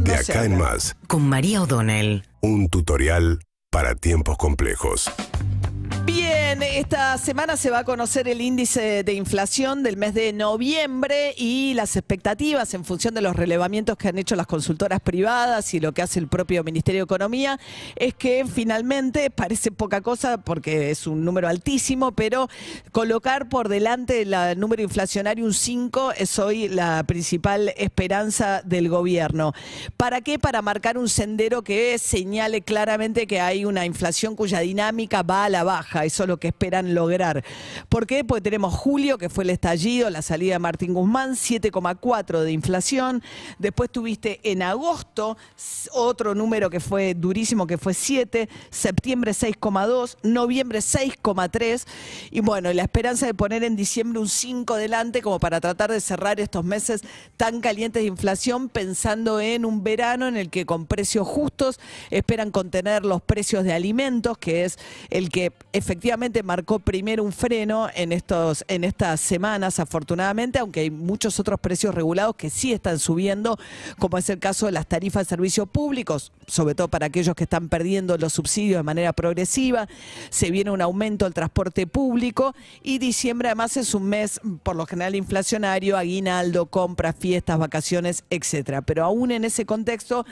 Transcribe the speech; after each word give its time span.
no 0.00 0.12
De 0.12 0.16
acá 0.16 0.44
en 0.44 0.58
más, 0.58 0.96
Con 1.06 1.28
María 1.28 1.62
O'Donnell. 1.62 2.24
un 2.40 2.68
tutorial 2.68 3.40
para 3.70 3.94
tiempos 3.94 4.36
complejos. 4.36 5.10
Esta 6.62 7.16
semana 7.16 7.56
se 7.56 7.70
va 7.70 7.78
a 7.78 7.84
conocer 7.84 8.28
el 8.28 8.42
índice 8.42 9.02
de 9.02 9.14
inflación 9.14 9.82
del 9.82 9.96
mes 9.96 10.12
de 10.12 10.32
noviembre 10.34 11.34
y 11.38 11.72
las 11.72 11.96
expectativas 11.96 12.74
en 12.74 12.84
función 12.84 13.14
de 13.14 13.22
los 13.22 13.34
relevamientos 13.34 13.96
que 13.96 14.08
han 14.08 14.18
hecho 14.18 14.36
las 14.36 14.46
consultoras 14.46 15.00
privadas 15.00 15.72
y 15.72 15.80
lo 15.80 15.92
que 15.92 16.02
hace 16.02 16.18
el 16.18 16.28
propio 16.28 16.62
Ministerio 16.62 17.00
de 17.00 17.04
Economía 17.04 17.58
es 17.96 18.14
que 18.14 18.44
finalmente 18.44 19.30
parece 19.30 19.70
poca 19.70 20.02
cosa 20.02 20.38
porque 20.38 20.90
es 20.90 21.06
un 21.06 21.24
número 21.24 21.48
altísimo, 21.48 22.12
pero 22.12 22.48
colocar 22.92 23.48
por 23.48 23.68
delante 23.68 24.22
el 24.22 24.60
número 24.60 24.82
inflacionario 24.82 25.46
un 25.46 25.54
5 25.54 26.12
es 26.12 26.38
hoy 26.38 26.68
la 26.68 27.02
principal 27.04 27.72
esperanza 27.78 28.60
del 28.64 28.90
gobierno. 28.90 29.54
¿Para 29.96 30.20
qué? 30.20 30.38
Para 30.38 30.60
marcar 30.60 30.98
un 30.98 31.08
sendero 31.08 31.62
que 31.62 31.98
señale 31.98 32.60
claramente 32.60 33.26
que 33.26 33.40
hay 33.40 33.64
una 33.64 33.86
inflación 33.86 34.36
cuya 34.36 34.60
dinámica 34.60 35.22
va 35.22 35.46
a 35.46 35.48
la 35.48 35.64
baja. 35.64 36.04
Eso 36.04 36.24
es 36.24 36.28
lo 36.28 36.38
que 36.38 36.49
esperan 36.50 36.94
lograr. 36.94 37.44
¿Por 37.88 38.06
qué? 38.06 38.24
Porque 38.24 38.42
tenemos 38.42 38.74
julio, 38.74 39.18
que 39.18 39.28
fue 39.28 39.44
el 39.44 39.50
estallido, 39.50 40.10
la 40.10 40.22
salida 40.22 40.54
de 40.54 40.58
Martín 40.58 40.94
Guzmán, 40.94 41.32
7,4 41.32 42.40
de 42.40 42.52
inflación. 42.52 43.22
Después 43.58 43.90
tuviste 43.90 44.40
en 44.42 44.62
agosto 44.62 45.36
otro 45.92 46.34
número 46.34 46.70
que 46.70 46.80
fue 46.80 47.14
durísimo, 47.14 47.66
que 47.66 47.78
fue 47.78 47.94
7. 47.94 48.48
Septiembre 48.70 49.32
6,2. 49.32 50.16
Noviembre 50.22 50.80
6,3. 50.80 51.86
Y 52.30 52.40
bueno, 52.40 52.72
la 52.72 52.82
esperanza 52.82 53.26
de 53.26 53.34
poner 53.34 53.64
en 53.64 53.76
diciembre 53.76 54.20
un 54.20 54.28
5 54.28 54.76
delante 54.76 55.22
como 55.22 55.40
para 55.40 55.60
tratar 55.60 55.90
de 55.90 56.00
cerrar 56.00 56.40
estos 56.40 56.64
meses 56.64 57.02
tan 57.36 57.60
calientes 57.60 58.02
de 58.02 58.08
inflación 58.08 58.68
pensando 58.68 59.40
en 59.40 59.64
un 59.64 59.82
verano 59.82 60.28
en 60.28 60.36
el 60.36 60.50
que 60.50 60.66
con 60.66 60.86
precios 60.86 61.26
justos 61.26 61.78
esperan 62.10 62.50
contener 62.50 63.04
los 63.04 63.22
precios 63.22 63.64
de 63.64 63.72
alimentos, 63.72 64.38
que 64.38 64.64
es 64.64 64.78
el 65.10 65.30
que 65.30 65.52
efectivamente 65.72 66.39
marcó 66.42 66.78
primero 66.78 67.22
un 67.22 67.32
freno 67.32 67.88
en 67.94 68.12
estos 68.12 68.64
en 68.68 68.84
estas 68.84 69.20
semanas 69.20 69.78
afortunadamente, 69.78 70.58
aunque 70.58 70.80
hay 70.80 70.90
muchos 70.90 71.38
otros 71.40 71.60
precios 71.60 71.94
regulados 71.94 72.36
que 72.36 72.50
sí 72.50 72.72
están 72.72 72.98
subiendo, 72.98 73.58
como 73.98 74.18
es 74.18 74.28
el 74.30 74.38
caso 74.38 74.66
de 74.66 74.72
las 74.72 74.86
tarifas 74.86 75.26
de 75.26 75.30
servicios 75.30 75.68
públicos, 75.68 76.32
sobre 76.46 76.74
todo 76.74 76.88
para 76.88 77.06
aquellos 77.06 77.34
que 77.34 77.44
están 77.44 77.68
perdiendo 77.68 78.16
los 78.16 78.32
subsidios 78.32 78.78
de 78.78 78.82
manera 78.82 79.12
progresiva, 79.12 79.88
se 80.30 80.50
viene 80.50 80.70
un 80.70 80.80
aumento 80.80 81.24
del 81.24 81.34
transporte 81.34 81.86
público 81.86 82.54
y 82.82 82.98
diciembre 82.98 83.48
además 83.48 83.76
es 83.76 83.94
un 83.94 84.04
mes 84.04 84.40
por 84.62 84.76
lo 84.76 84.86
general 84.86 85.14
inflacionario, 85.14 85.96
aguinaldo, 85.96 86.66
compras, 86.66 87.16
fiestas, 87.18 87.58
vacaciones, 87.58 88.24
etcétera. 88.30 88.82
Pero 88.82 89.04
aún 89.04 89.30
en 89.30 89.44
ese 89.44 89.66
contexto, 89.66 90.26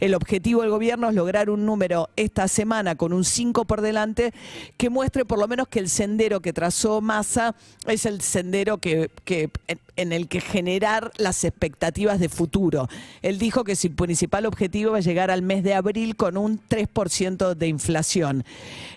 el 0.00 0.14
objetivo 0.14 0.62
del 0.62 0.70
gobierno 0.70 1.08
es 1.08 1.14
lograr 1.14 1.50
un 1.50 1.64
número 1.66 2.10
esta 2.16 2.48
semana 2.48 2.96
con 2.96 3.12
un 3.12 3.24
5 3.24 3.64
por 3.64 3.80
delante 3.80 4.32
que 4.76 4.90
muestre 4.90 5.24
por 5.24 5.38
lo 5.38 5.48
menos 5.48 5.53
que 5.68 5.78
el 5.78 5.88
sendero 5.88 6.40
que 6.40 6.52
trazó 6.52 7.00
Massa 7.00 7.54
es 7.86 8.04
el 8.06 8.20
sendero 8.20 8.78
que, 8.78 9.10
que 9.24 9.50
en, 9.96 10.12
el 10.12 10.28
que 10.28 10.40
generar 10.40 11.12
las 11.16 11.44
expectativas 11.44 12.20
de 12.20 12.28
futuro. 12.28 12.88
Él 13.22 13.38
dijo 13.38 13.64
que 13.64 13.76
su 13.76 13.94
principal 13.94 14.46
objetivo 14.46 14.94
a 14.94 15.00
llegar 15.00 15.30
al 15.30 15.42
mes 15.42 15.62
de 15.62 15.74
abril 15.74 16.16
con 16.16 16.36
un 16.36 16.60
3% 16.68 17.54
de 17.54 17.68
inflación. 17.68 18.44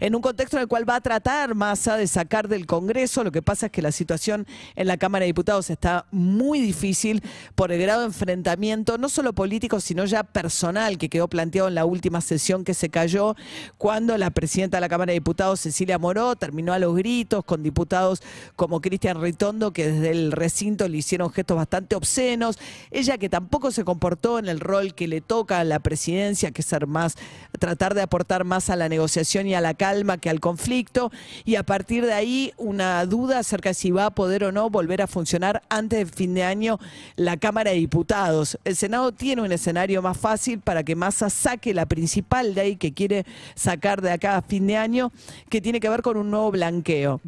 En 0.00 0.14
un 0.14 0.22
contexto 0.22 0.56
en 0.56 0.62
el 0.62 0.68
cual 0.68 0.88
va 0.88 0.96
a 0.96 1.00
tratar 1.00 1.54
Massa 1.54 1.96
de 1.96 2.06
sacar 2.06 2.48
del 2.48 2.66
Congreso, 2.66 3.24
lo 3.24 3.32
que 3.32 3.42
pasa 3.42 3.66
es 3.66 3.72
que 3.72 3.82
la 3.82 3.92
situación 3.92 4.46
en 4.74 4.86
la 4.86 4.96
Cámara 4.96 5.22
de 5.22 5.28
Diputados 5.28 5.70
está 5.70 6.06
muy 6.10 6.60
difícil 6.60 7.22
por 7.54 7.72
el 7.72 7.80
grado 7.80 8.00
de 8.00 8.06
enfrentamiento, 8.06 8.98
no 8.98 9.08
solo 9.08 9.32
político, 9.32 9.80
sino 9.80 10.04
ya 10.04 10.22
personal, 10.22 10.98
que 10.98 11.08
quedó 11.08 11.28
planteado 11.28 11.68
en 11.68 11.74
la 11.74 11.84
última 11.84 12.20
sesión 12.20 12.64
que 12.64 12.74
se 12.74 12.88
cayó, 12.88 13.36
cuando 13.78 14.16
la 14.18 14.30
presidenta 14.30 14.76
de 14.76 14.80
la 14.80 14.88
Cámara 14.88 15.10
de 15.10 15.18
Diputados, 15.18 15.60
Cecilia 15.60 15.98
Moró, 15.98 16.36
terminó 16.36 16.72
a 16.72 16.78
los 16.78 16.94
gritos 16.94 17.44
con 17.44 17.62
diputados 17.62 18.22
como 18.56 18.80
Cristian 18.80 19.20
Ritondo, 19.20 19.72
que 19.72 19.90
desde 19.90 20.10
el 20.10 20.32
recinto 20.32 20.85
le 20.88 20.98
hicieron 20.98 21.32
gestos 21.32 21.56
bastante 21.56 21.96
obscenos. 21.96 22.58
Ella 22.90 23.18
que 23.18 23.28
tampoco 23.28 23.70
se 23.70 23.84
comportó 23.84 24.38
en 24.38 24.48
el 24.48 24.60
rol 24.60 24.94
que 24.94 25.08
le 25.08 25.20
toca 25.20 25.60
a 25.60 25.64
la 25.64 25.78
presidencia, 25.80 26.50
que 26.50 26.62
es 26.62 26.66
ser 26.66 26.86
más, 26.86 27.16
tratar 27.58 27.94
de 27.94 28.02
aportar 28.02 28.44
más 28.44 28.70
a 28.70 28.76
la 28.76 28.88
negociación 28.88 29.46
y 29.46 29.54
a 29.54 29.60
la 29.60 29.74
calma 29.74 30.18
que 30.18 30.30
al 30.30 30.40
conflicto. 30.40 31.10
Y 31.44 31.56
a 31.56 31.62
partir 31.62 32.04
de 32.04 32.12
ahí, 32.12 32.52
una 32.56 33.04
duda 33.06 33.38
acerca 33.38 33.70
de 33.70 33.74
si 33.74 33.90
va 33.90 34.06
a 34.06 34.10
poder 34.10 34.44
o 34.44 34.52
no 34.52 34.70
volver 34.70 35.02
a 35.02 35.06
funcionar 35.06 35.62
antes 35.68 35.98
del 35.98 36.08
fin 36.08 36.34
de 36.34 36.42
año 36.42 36.78
la 37.16 37.36
Cámara 37.36 37.70
de 37.70 37.76
Diputados. 37.76 38.58
El 38.64 38.76
Senado 38.76 39.12
tiene 39.12 39.42
un 39.42 39.52
escenario 39.52 40.02
más 40.02 40.16
fácil 40.16 40.60
para 40.60 40.84
que 40.84 40.96
Massa 40.96 41.30
saque 41.30 41.74
la 41.74 41.86
principal 41.86 42.54
ley 42.54 42.76
que 42.76 42.92
quiere 42.92 43.24
sacar 43.54 44.02
de 44.02 44.12
acá 44.12 44.36
a 44.36 44.42
fin 44.42 44.66
de 44.66 44.76
año, 44.76 45.12
que 45.48 45.60
tiene 45.60 45.80
que 45.80 45.88
ver 45.88 46.02
con 46.02 46.16
un 46.16 46.30
nuevo 46.30 46.50
blanqueo 46.50 47.20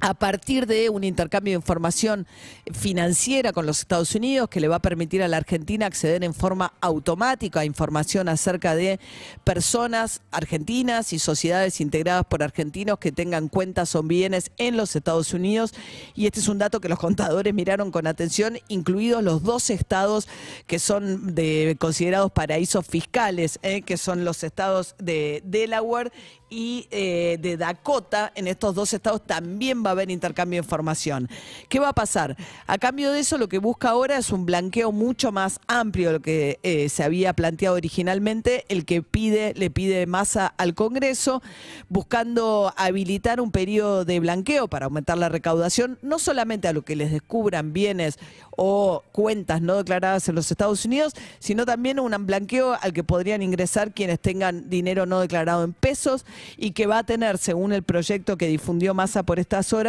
a 0.00 0.14
partir 0.14 0.66
de 0.66 0.88
un 0.88 1.04
intercambio 1.04 1.52
de 1.52 1.56
información 1.56 2.26
financiera 2.72 3.52
con 3.52 3.66
los 3.66 3.80
Estados 3.80 4.14
Unidos 4.14 4.48
que 4.48 4.60
le 4.60 4.68
va 4.68 4.76
a 4.76 4.82
permitir 4.82 5.22
a 5.22 5.28
la 5.28 5.36
Argentina 5.36 5.86
acceder 5.86 6.24
en 6.24 6.34
forma 6.34 6.72
automática 6.80 7.60
a 7.60 7.64
información 7.64 8.28
acerca 8.28 8.74
de 8.74 8.98
personas 9.44 10.22
argentinas 10.30 11.12
y 11.12 11.18
sociedades 11.18 11.80
integradas 11.80 12.24
por 12.24 12.42
argentinos 12.42 12.98
que 12.98 13.12
tengan 13.12 13.48
cuentas 13.48 13.94
o 13.94 14.02
bienes 14.02 14.50
en 14.56 14.76
los 14.76 14.96
Estados 14.96 15.34
Unidos. 15.34 15.72
Y 16.14 16.26
este 16.26 16.40
es 16.40 16.48
un 16.48 16.58
dato 16.58 16.80
que 16.80 16.88
los 16.88 16.98
contadores 16.98 17.54
miraron 17.54 17.90
con 17.90 18.06
atención, 18.06 18.58
incluidos 18.68 19.22
los 19.22 19.42
dos 19.42 19.70
estados 19.70 20.28
que 20.66 20.78
son 20.78 21.34
de, 21.34 21.76
considerados 21.78 22.32
paraísos 22.32 22.86
fiscales, 22.86 23.58
eh, 23.62 23.82
que 23.82 23.96
son 23.96 24.24
los 24.24 24.42
estados 24.42 24.94
de 24.98 25.42
Delaware 25.44 26.12
y 26.50 26.88
eh, 26.90 27.38
de 27.40 27.56
Dakota, 27.56 28.32
en 28.34 28.48
estos 28.48 28.74
dos 28.74 28.92
estados 28.92 29.24
también 29.24 29.84
va 29.86 29.89
a 29.90 29.92
haber 29.92 30.10
intercambio 30.10 30.60
de 30.60 30.64
información. 30.64 31.28
¿Qué 31.68 31.78
va 31.78 31.90
a 31.90 31.92
pasar? 31.92 32.36
A 32.66 32.78
cambio 32.78 33.12
de 33.12 33.20
eso, 33.20 33.38
lo 33.38 33.48
que 33.48 33.58
busca 33.58 33.90
ahora 33.90 34.16
es 34.16 34.30
un 34.30 34.46
blanqueo 34.46 34.92
mucho 34.92 35.32
más 35.32 35.60
amplio 35.66 36.08
de 36.08 36.12
lo 36.14 36.20
que 36.20 36.58
eh, 36.62 36.88
se 36.88 37.04
había 37.04 37.32
planteado 37.32 37.76
originalmente, 37.76 38.64
el 38.68 38.84
que 38.84 39.02
pide, 39.02 39.54
le 39.54 39.70
pide 39.70 40.06
masa 40.06 40.46
al 40.56 40.74
Congreso, 40.74 41.42
buscando 41.88 42.72
habilitar 42.76 43.40
un 43.40 43.50
periodo 43.50 44.04
de 44.04 44.20
blanqueo 44.20 44.68
para 44.68 44.86
aumentar 44.86 45.18
la 45.18 45.28
recaudación, 45.28 45.98
no 46.02 46.18
solamente 46.18 46.68
a 46.68 46.72
lo 46.72 46.82
que 46.82 46.96
les 46.96 47.10
descubran 47.10 47.72
bienes 47.72 48.18
o 48.62 49.02
cuentas 49.12 49.62
no 49.62 49.76
declaradas 49.76 50.28
en 50.28 50.34
los 50.34 50.50
Estados 50.50 50.84
Unidos, 50.84 51.14
sino 51.38 51.64
también 51.64 51.98
un 51.98 52.10
blanqueo 52.26 52.76
al 52.80 52.92
que 52.92 53.04
podrían 53.04 53.42
ingresar 53.42 53.92
quienes 53.92 54.20
tengan 54.20 54.68
dinero 54.68 55.06
no 55.06 55.20
declarado 55.20 55.64
en 55.64 55.72
pesos 55.72 56.24
y 56.56 56.72
que 56.72 56.86
va 56.86 56.98
a 56.98 57.04
tener, 57.04 57.38
según 57.38 57.72
el 57.72 57.82
proyecto 57.82 58.36
que 58.36 58.48
difundió 58.48 58.94
Massa 58.94 59.22
por 59.22 59.38
estas 59.38 59.72
horas, 59.72 59.79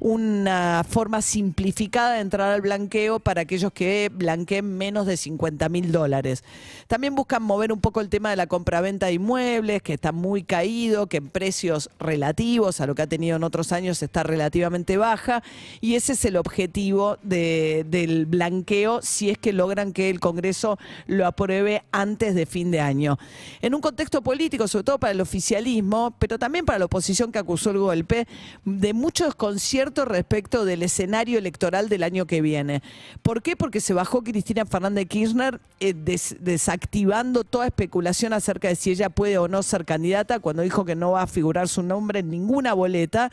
una 0.00 0.84
forma 0.88 1.22
simplificada 1.22 2.14
de 2.14 2.20
entrar 2.20 2.52
al 2.52 2.60
blanqueo 2.60 3.20
para 3.20 3.42
aquellos 3.42 3.72
que 3.72 4.10
blanqueen 4.12 4.76
menos 4.76 5.06
de 5.06 5.16
50 5.16 5.68
mil 5.68 5.92
dólares. 5.92 6.44
También 6.86 7.14
buscan 7.14 7.42
mover 7.42 7.72
un 7.72 7.80
poco 7.80 8.00
el 8.00 8.08
tema 8.08 8.30
de 8.30 8.36
la 8.36 8.46
compraventa 8.46 9.06
de 9.06 9.14
inmuebles, 9.14 9.82
que 9.82 9.94
está 9.94 10.12
muy 10.12 10.42
caído, 10.42 11.06
que 11.06 11.18
en 11.18 11.28
precios 11.28 11.90
relativos 11.98 12.80
a 12.80 12.86
lo 12.86 12.94
que 12.94 13.02
ha 13.02 13.06
tenido 13.06 13.36
en 13.36 13.44
otros 13.44 13.72
años 13.72 14.02
está 14.02 14.22
relativamente 14.22 14.96
baja, 14.96 15.42
y 15.80 15.94
ese 15.94 16.12
es 16.12 16.24
el 16.24 16.36
objetivo 16.36 17.18
de- 17.22 17.84
del 17.88 18.26
blanqueo 18.26 19.00
si 19.02 19.30
es 19.30 19.38
que 19.38 19.52
logran 19.52 19.92
que 19.92 20.10
el 20.10 20.20
Congreso 20.20 20.78
lo 21.06 21.26
apruebe 21.26 21.82
antes 21.92 22.34
de 22.34 22.46
fin 22.46 22.70
de 22.70 22.80
año. 22.80 23.18
En 23.60 23.74
un 23.74 23.80
contexto 23.80 24.22
político, 24.22 24.68
sobre 24.68 24.84
todo 24.84 24.98
para 24.98 25.12
el 25.12 25.20
oficialismo, 25.20 26.14
pero 26.18 26.38
también 26.38 26.64
para 26.64 26.78
la 26.78 26.84
oposición 26.86 27.32
que 27.32 27.38
acusó 27.38 27.70
el 27.70 27.78
golpe, 27.78 28.26
de 28.64 28.92
mucho 28.92 29.25
desconcierto 29.26 30.04
respecto 30.04 30.64
del 30.64 30.82
escenario 30.82 31.38
electoral 31.38 31.88
del 31.88 32.02
año 32.02 32.26
que 32.26 32.40
viene. 32.40 32.82
¿Por 33.22 33.42
qué? 33.42 33.56
Porque 33.56 33.80
se 33.80 33.92
bajó 33.94 34.22
Cristina 34.22 34.64
Fernández 34.64 35.06
Kirchner 35.06 35.60
eh, 35.80 35.94
des- 35.94 36.36
desactivando 36.40 37.44
toda 37.44 37.66
especulación 37.66 38.32
acerca 38.32 38.68
de 38.68 38.76
si 38.76 38.90
ella 38.90 39.10
puede 39.10 39.38
o 39.38 39.48
no 39.48 39.62
ser 39.62 39.84
candidata 39.84 40.38
cuando 40.40 40.62
dijo 40.62 40.84
que 40.84 40.94
no 40.94 41.12
va 41.12 41.22
a 41.22 41.26
figurar 41.26 41.68
su 41.68 41.82
nombre 41.82 42.20
en 42.20 42.30
ninguna 42.30 42.72
boleta. 42.74 43.30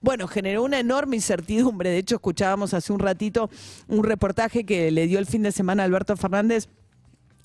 Bueno, 0.00 0.28
generó 0.28 0.62
una 0.62 0.78
enorme 0.78 1.16
incertidumbre. 1.16 1.90
De 1.90 1.98
hecho, 1.98 2.16
escuchábamos 2.16 2.74
hace 2.74 2.92
un 2.92 2.98
ratito 2.98 3.50
un 3.88 4.04
reportaje 4.04 4.64
que 4.64 4.90
le 4.90 5.06
dio 5.06 5.18
el 5.18 5.26
fin 5.26 5.42
de 5.42 5.52
semana 5.52 5.82
a 5.82 5.86
Alberto 5.86 6.16
Fernández 6.16 6.68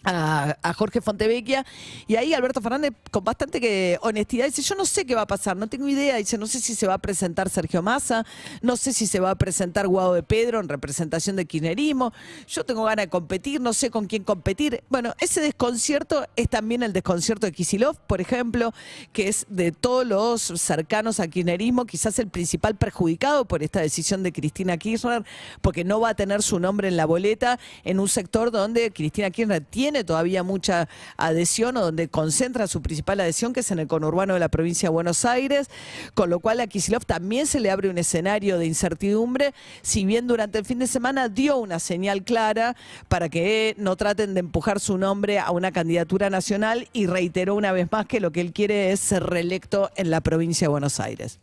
a, 0.04 0.58
a 0.62 0.74
Jorge 0.74 1.02
Fontevecchia 1.02 1.66
y 2.08 2.16
ahí 2.16 2.34
Alberto 2.34 2.62
Fernández 2.62 2.94
con 3.12 3.24
bastante 3.24 3.62
que 3.62 3.98
honestidad 4.02 4.46
dice 4.46 4.62
yo 4.62 4.76
no 4.76 4.86
sé 4.86 5.06
qué 5.06 5.16
va 5.16 5.22
a 5.22 5.28
pasar, 5.28 5.58
no 5.58 5.68
tengo 5.68 5.88
idea, 5.88 6.16
dice 6.18 6.38
no 6.38 6.48
sé 6.48 6.60
si 6.60 6.76
se 6.76 6.88
va 6.88 6.96
a 6.96 6.98
presentar 6.98 7.50
Sergio 7.50 7.82
Massa, 7.82 8.26
no 8.62 8.78
sé 8.78 8.94
si 8.94 9.08
se 9.08 9.20
va 9.20 9.32
a 9.32 9.36
presentar 9.36 9.88
Guado 9.88 10.14
de 10.14 10.24
Pedro 10.24 10.60
en 10.60 10.70
representación 10.70 11.36
de 11.36 11.46
kirchnerismo, 11.46 12.14
yo 12.48 12.64
tengo 12.66 12.84
ganas 12.84 13.06
de 13.06 13.10
competir, 13.10 13.62
no 13.62 13.74
sé 13.74 13.90
con 13.90 14.08
quién 14.08 14.24
competir. 14.24 14.84
Bueno, 14.90 15.14
ese 15.20 15.42
desconcierto 15.42 16.26
es 16.36 16.50
también 16.50 16.84
el 16.84 16.94
desconcierto 16.94 17.48
de 17.48 17.52
Kisilov, 17.52 17.98
por 18.08 18.22
ejemplo, 18.22 18.74
que 19.14 19.28
es 19.28 19.46
de 19.50 19.72
todos 19.72 20.06
los 20.06 20.42
cercanos 20.42 21.20
al 21.20 21.30
kirchnerismo, 21.30 21.86
quizás 21.86 22.18
el 22.20 22.28
principal 22.28 22.76
perjudicado 22.76 23.46
por 23.46 23.64
esta 23.64 23.82
decisión 23.82 24.24
de 24.24 24.32
Cristina 24.32 24.78
Kirchner, 24.78 25.24
porque 25.62 25.84
no 25.84 26.00
va 26.00 26.10
a 26.10 26.16
tener 26.16 26.42
su 26.42 26.60
nombre 26.60 26.88
en 26.88 26.98
la 26.98 27.06
boleta 27.06 27.60
en 27.84 28.00
un 28.00 28.08
sector 28.08 28.52
donde 28.52 28.92
Cristina 28.92 29.30
Kirchner 29.30 29.62
tiene 29.62 29.91
tiene 29.92 30.06
todavía 30.06 30.42
mucha 30.42 30.88
adhesión 31.18 31.76
o 31.76 31.82
donde 31.82 32.08
concentra 32.08 32.66
su 32.68 32.82
principal 32.82 33.20
adhesión, 33.20 33.52
que 33.52 33.60
es 33.60 33.72
en 33.72 33.80
el 33.80 33.88
conurbano 33.88 34.36
de 34.36 34.40
la 34.40 34.48
provincia 34.48 34.88
de 34.88 34.94
Buenos 34.94 35.26
Aires, 35.26 35.68
con 36.14 36.30
lo 36.30 36.40
cual 36.40 36.62
a 36.62 36.68
Kisilov 36.68 37.04
también 37.06 37.46
se 37.46 37.60
le 37.60 37.70
abre 37.70 37.90
un 37.90 37.98
escenario 37.98 38.58
de 38.58 38.68
incertidumbre, 38.68 39.54
si 39.82 40.06
bien 40.06 40.28
durante 40.28 40.60
el 40.60 40.66
fin 40.66 40.80
de 40.80 40.88
semana 40.88 41.28
dio 41.28 41.58
una 41.58 41.80
señal 41.80 42.24
clara 42.24 42.78
para 43.10 43.28
que 43.28 43.76
no 43.78 43.98
traten 43.98 44.34
de 44.34 44.40
empujar 44.40 44.80
su 44.80 44.98
nombre 44.98 45.40
a 45.40 45.52
una 45.52 45.74
candidatura 45.74 46.30
nacional 46.30 46.88
y 46.94 47.08
reiteró 47.08 47.56
una 47.56 47.74
vez 47.74 47.92
más 47.92 48.06
que 48.06 48.22
lo 48.22 48.32
que 48.32 48.40
él 48.40 48.54
quiere 48.54 48.94
es 48.94 49.02
ser 49.02 49.24
reelecto 49.24 49.92
en 49.98 50.10
la 50.10 50.22
provincia 50.22 50.68
de 50.68 50.70
Buenos 50.70 51.02
Aires. 51.02 51.38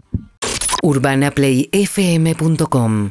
UrbanaPlayFM.com 0.83 3.11